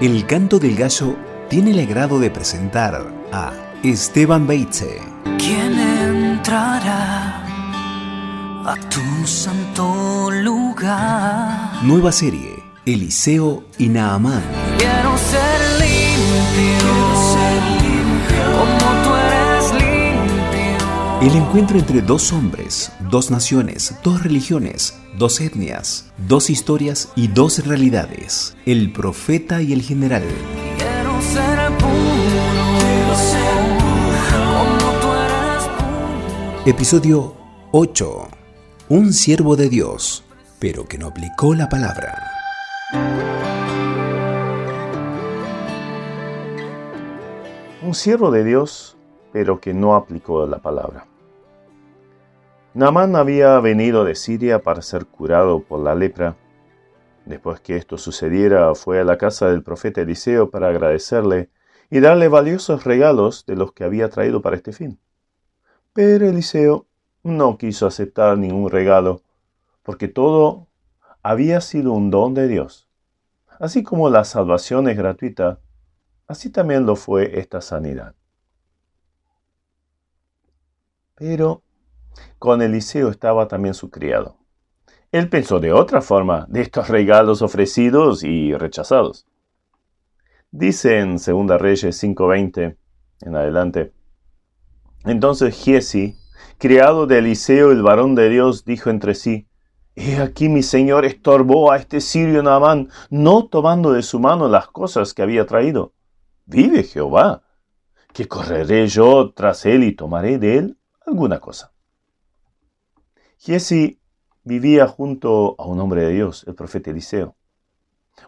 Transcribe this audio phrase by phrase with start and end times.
[0.00, 1.16] El canto del gallo
[1.50, 3.52] tiene el agrado de presentar a
[3.82, 5.00] Esteban Beitze.
[5.38, 7.44] ¿Quién entrará
[8.64, 11.82] a tu santo lugar?
[11.82, 14.44] Nueva serie, Eliseo y Naamán.
[14.78, 15.47] Quiero ser
[21.20, 27.66] El encuentro entre dos hombres, dos naciones, dos religiones, dos etnias, dos historias y dos
[27.66, 28.56] realidades.
[28.66, 30.22] El profeta y el general.
[30.78, 31.90] Quiero ser puro,
[34.30, 36.62] como tú eres puro.
[36.66, 37.34] Episodio
[37.72, 38.28] 8.
[38.90, 40.22] Un siervo de Dios,
[40.60, 42.30] pero que no aplicó la palabra.
[47.82, 48.97] Un siervo de Dios,
[49.32, 51.06] pero que no aplicó la palabra.
[52.74, 56.36] Naamán había venido de Siria para ser curado por la lepra.
[57.24, 61.50] Después que esto sucediera, fue a la casa del profeta Eliseo para agradecerle
[61.90, 64.98] y darle valiosos regalos de los que había traído para este fin.
[65.92, 66.86] Pero Eliseo
[67.22, 69.22] no quiso aceptar ningún regalo,
[69.82, 70.68] porque todo
[71.22, 72.88] había sido un don de Dios.
[73.58, 75.58] Así como la salvación es gratuita,
[76.26, 78.14] así también lo fue esta sanidad.
[81.18, 81.62] Pero
[82.38, 84.36] con Eliseo estaba también su criado.
[85.10, 89.26] Él pensó de otra forma de estos regalos ofrecidos y rechazados.
[90.52, 92.76] Dice en 2 Reyes 5:20
[93.22, 93.92] en adelante.
[95.04, 96.16] Entonces Giesi,
[96.58, 99.48] criado de Eliseo el varón de Dios, dijo entre sí,
[99.96, 104.68] He aquí mi señor estorbó a este sirio Naamán, no tomando de su mano las
[104.68, 105.92] cosas que había traído.
[106.46, 107.42] Vive Jehová,
[108.12, 110.77] que correré yo tras él y tomaré de él
[111.08, 111.72] alguna cosa.
[113.38, 113.98] Giesi
[114.44, 117.34] vivía junto a un hombre de Dios, el profeta Eliseo.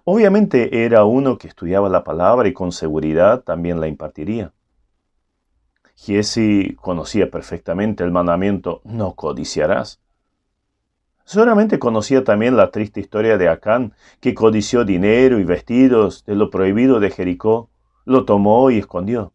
[0.04, 4.52] Obviamente era uno que estudiaba la palabra y con seguridad también la impartiría.
[5.94, 10.00] Giesi conocía perfectamente el mandamiento no codiciarás.
[11.24, 16.50] Seguramente conocía también la triste historia de Acán, que codició dinero y vestidos de lo
[16.50, 17.68] prohibido de Jericó,
[18.04, 19.32] lo tomó y escondió.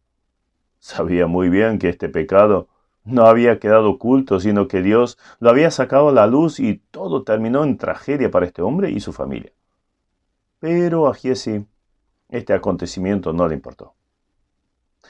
[0.80, 2.68] Sabía muy bien que este pecado
[3.06, 7.24] no había quedado oculto, sino que Dios lo había sacado a la luz y todo
[7.24, 9.54] terminó en tragedia para este hombre y su familia.
[10.60, 11.66] Pero a Giesi
[12.30, 13.94] este acontecimiento no le importó.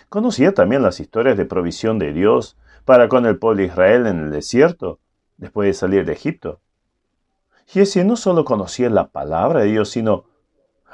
[0.09, 4.19] Conocía también las historias de provisión de Dios para con el pueblo de Israel en
[4.19, 5.00] el desierto,
[5.38, 6.59] después de salir de Egipto.
[7.66, 10.25] Giesi no solo conocía la palabra de Dios, sino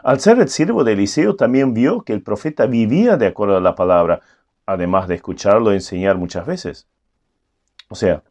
[0.03, 3.61] al ser el siervo de Eliseo también vio que el profeta vivía de acuerdo a
[3.61, 4.21] la palabra,
[4.65, 6.87] además de escucharlo enseñar muchas veces.
[7.91, 8.23] O sea,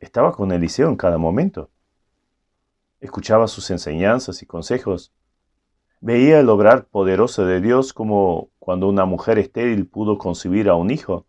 [0.00, 1.68] estaba con Eliseo en cada momento.
[2.98, 5.12] Escuchaba sus enseñanzas y consejos.
[6.00, 10.90] Veía el obrar poderoso de Dios como cuando una mujer estéril pudo concebir a un
[10.90, 11.26] hijo.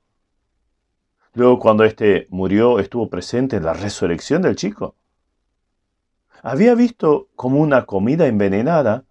[1.33, 4.95] Luego cuando éste murió estuvo presente en la resurrección del chico.
[6.41, 9.03] Había visto como una comida envenenada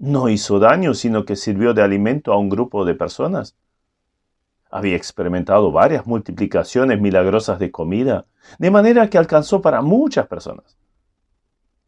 [0.00, 3.54] no hizo daño, sino que sirvió de alimento a un grupo de personas.
[4.70, 8.26] Había experimentado varias multiplicaciones milagrosas de comida,
[8.58, 10.78] de manera que alcanzó para muchas personas.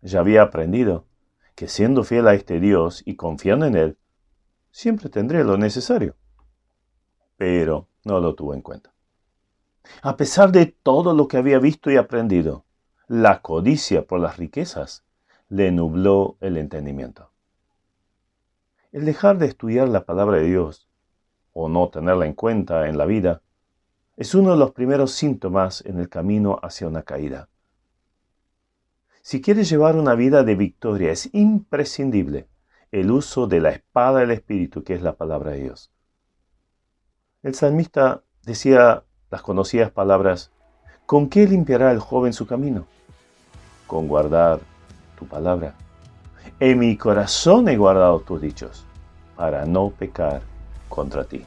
[0.01, 1.07] Ya había aprendido
[1.55, 3.99] que siendo fiel a este Dios y confiando en Él,
[4.73, 6.17] siempre tendré lo necesario.
[7.37, 8.93] Pero no lo tuvo en cuenta.
[10.03, 12.65] A pesar de todo lo que había visto y aprendido,
[13.07, 15.05] la codicia por las riquezas
[15.49, 17.31] le nubló el entendimiento.
[18.91, 20.89] El dejar de estudiar la palabra de Dios
[21.53, 23.43] o no tenerla en cuenta en la vida,
[24.17, 27.49] es uno de los primeros síntomas en el camino hacia una caída.
[29.23, 32.49] Si quieres llevar una vida de victoria, es imprescindible
[32.91, 35.91] el uso de la espada del Espíritu, que es la palabra de Dios.
[37.43, 40.53] El salmista decía las conocidas palabras,
[41.07, 42.87] ¿con qué limpiará el joven su camino?
[43.87, 44.61] Con guardar
[45.19, 45.75] tu palabra.
[46.61, 48.85] En mi corazón he guardado tus dichos,
[49.37, 50.43] para no pecar
[50.93, 51.41] contra ti.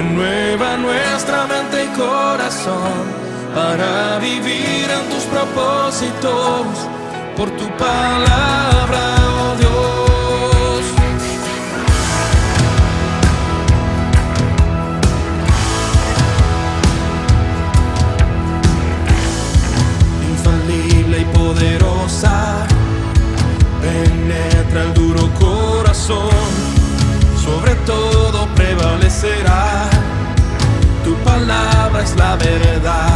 [0.00, 3.04] Renueva nuestra mente y corazón
[3.54, 6.88] para vivir en tus propósitos
[7.36, 9.99] por tu palabra, oh Dios.
[32.30, 33.09] la verdad.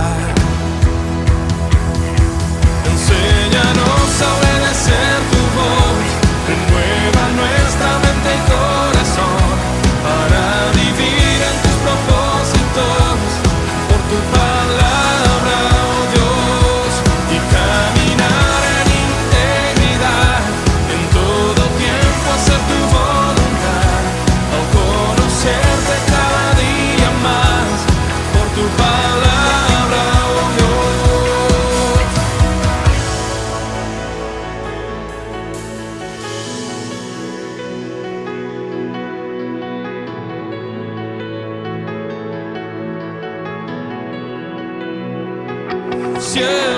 [46.34, 46.74] Monsieur.